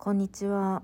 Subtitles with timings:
[0.00, 0.82] こんにちは。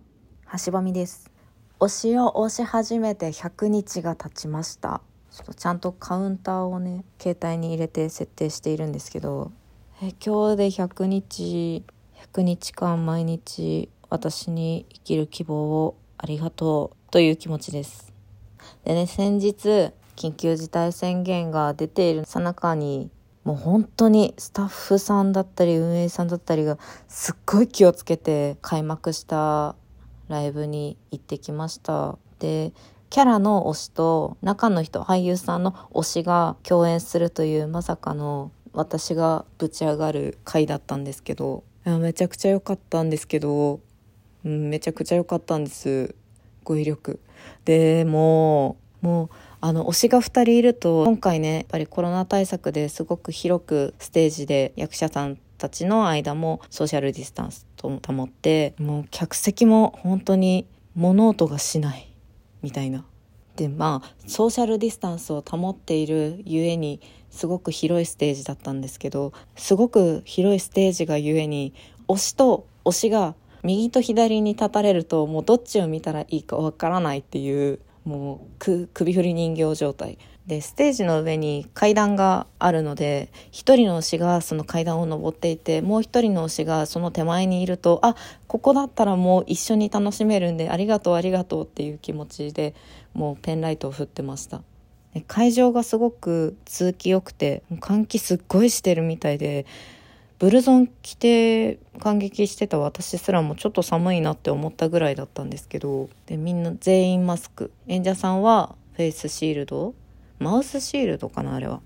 [0.66, 1.30] 橋場美です。
[1.78, 5.02] 推しを推し始めて100日が経ちました。
[5.30, 9.52] ちょっとちゃんとカウンターをね携帯に入れて設定しているんですけど。
[10.02, 11.84] え今日で100日
[12.34, 18.12] 100日間毎日私に生きる希望をありがとうという気持ちです。
[18.84, 23.12] でね先日緊急事態宣言が出ているさなかに
[23.44, 29.76] もう本当にスタッフさんだったり運営さんだったりがすっごい気をつけて開幕した
[30.28, 32.18] ライブに行ってきました。
[32.38, 32.72] で
[33.10, 43.80] キャラの推しと中の人俳優さんの推しが共演するというまさかの私がぶち上がる回だったんですけどめちゃくちゃ良かったんですけど、
[44.44, 46.14] うん、めちゃくちゃ良かったんです。
[46.64, 47.20] 語彙力。
[47.66, 49.28] でももう
[49.64, 62.12] あの推しが2人いると今回ねやっぱりコロナ対策ですごく広くステージで役者さんたちの間もソーシャルディスタンスと保ってもう客席も本当に物音がしない
[62.60, 63.06] みたいな。
[63.56, 71.72] でまあソーシャルディスタンスを保っているゆえにすごく広いステージだったんですけどすごく広いステージがゆえに
[72.06, 80.18] 推しと推しが右と左に立たれるともうどっちを見たらいいかわからないっていうもう首振り人形状態。
[80.46, 88.14] でステージの上に階段があるので一人の推しがその階段を登っていてもう一人の推しがその手前にいるとあ
[88.46, 92.74] ここだったらもう一緒に楽しめるんでありがとうありがとうっていう気持ちで
[93.14, 94.62] もうペンライトを振ってました。
[95.28, 99.64] 会場がすごく通気良くて換気すっごいしてるみたいで
[100.44, 107.72] ブルゾン着て感激してた私すらもちょっと寒いなって思ったぐらいだったんですけどでみんな全員マスク。
[107.86, 109.94] 演者さんはフェイスシールド？
[110.40, 111.80] マウスシールドかなあれは。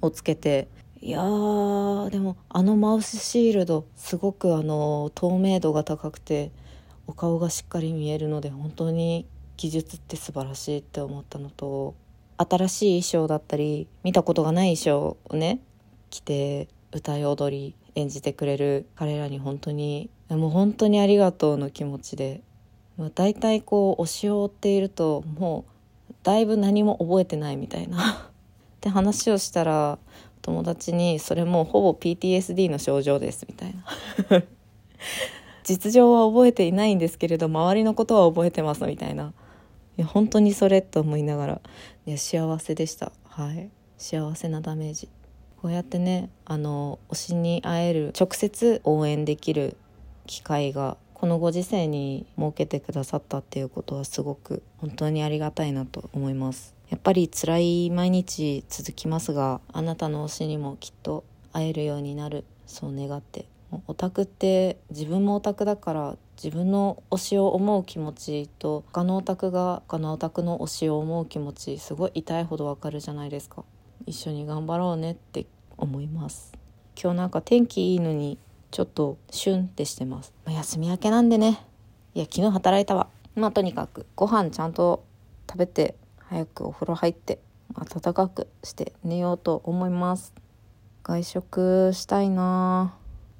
[0.00, 0.68] をつけて。
[1.00, 6.52] いやーでもあのマウスシールドすごくあの透明度が高くて
[7.08, 9.26] お顔がしっかり見えるので本当に
[9.56, 11.96] 技術って素晴らしいって思ったのと
[12.38, 15.58] 新しい衣装だったり見たことがない衣装をね
[16.10, 22.42] 着て歌い踊り演じてくれる彼らに本当にもう本当にありがとうの気持ちで、
[22.96, 25.64] まあ、大体こう推しを追っているとも
[26.10, 28.30] うだいぶ何も覚えてないみたいな。
[28.76, 29.98] って話をしたら
[30.42, 33.74] 友達にそれもうほぼ PTSD の症状ですみたい
[34.30, 34.42] な。
[35.64, 39.32] 実情は覚えていないんですけれど周りのことは覚えてますみたいな。
[39.96, 41.60] いや本当にそれと思いながら
[42.06, 43.12] いや幸せでした。
[43.24, 43.70] はい。
[43.96, 45.08] 幸せなダメージ。
[45.64, 49.78] こうやってねあの推しに会える直接応援できる
[50.26, 56.74] 機会がこのご時世に設けてくださったっていうことはすごく本当にありがたいなと思います。
[56.90, 62.44] やっぱり辛い毎日続きますがあなたの推しにもきっと会えるようになる。
[62.66, 63.46] そう願って。
[63.86, 73.64] オタクって自分もオタクだから自分の推しを思う気持ちと他のオタクが他のオタクの推しを思う気持ちすごい痛いほどわかるじゃないですか。
[74.06, 75.46] 一緒に頑張ろうねって
[75.76, 76.52] 思います。
[77.00, 78.38] 今日なんか天気いいのに
[78.70, 81.64] ちょっとシュンってしてます、まあ、休み明けなんでね。
[82.14, 83.08] いや昨日働いたわ。
[83.34, 85.04] まあとにかくご飯ちゃんと
[85.50, 87.40] 食べて早くお風呂入って
[87.74, 90.32] 暖かくして寝ようと思います。
[91.02, 92.94] 外食したいな。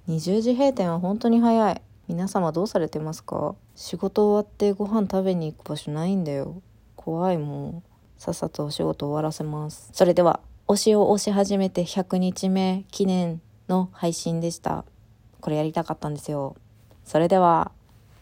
[0.09, 1.83] 20時閉店は本当に早い。
[2.09, 3.55] 皆様どうされてますか？
[3.75, 6.61] 仕事終わってご飯食べに行く場所ないんだよ。
[6.97, 7.91] 怖いもう
[8.21, 9.89] さっさとお仕事終わらせます。
[9.93, 14.87] それでは推しを推し始めて100日目記念の配信でした。
[15.41, 16.57] これやりたかったんですよ。
[17.05, 17.71] それでは。